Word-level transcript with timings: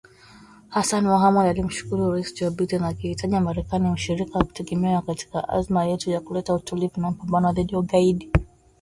Hassan 0.75 1.03
Mohamud 1.09 1.45
alimshukuru 1.49 2.07
Rais 2.13 2.33
Joe 2.39 2.49
Biden 2.55 2.83
akiitaja 2.83 3.41
Marekani 3.41 3.89
“mshirika 3.89 4.39
wa 4.39 4.45
kutegemewa 4.45 5.01
katika 5.01 5.49
azma 5.49 5.85
yetu 5.85 6.11
ya 6.11 6.19
kuleta 6.21 6.53
utulivu 6.53 7.01
na 7.01 7.11
mapambano 7.11 7.53
dhidi 7.53 7.73
ya 7.73 7.79
ugaidi” 7.79 8.31